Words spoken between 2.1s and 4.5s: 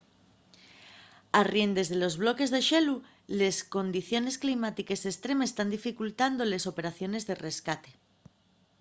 bloques de xelu les condiciones